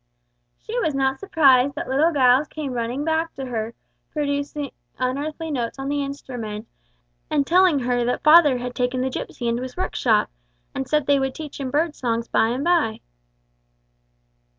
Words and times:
She 0.57 0.79
was 0.79 0.95
not 0.95 1.19
surprised 1.19 1.75
that 1.75 1.87
little 1.87 2.11
Giles 2.11 2.47
came 2.47 2.73
running 2.73 3.05
back 3.05 3.35
to 3.35 3.45
her, 3.45 3.75
producing 4.09 4.71
unearthly 4.97 5.51
notes 5.51 5.77
on 5.77 5.89
the 5.89 6.01
instrument, 6.03 6.67
and 7.29 7.45
telling 7.45 7.77
her 7.77 8.03
that 8.05 8.23
father 8.23 8.57
had 8.57 8.73
taken 8.73 9.01
the 9.01 9.11
gipsy 9.11 9.47
into 9.47 9.61
his 9.61 9.77
workshop, 9.77 10.31
and 10.73 10.87
said 10.87 11.05
they 11.05 11.19
would 11.19 11.35
teach 11.35 11.59
him 11.59 11.69
bird's 11.69 11.99
songs 11.99 12.27
by 12.27 12.47
and 12.47 12.63
by. 12.63 13.01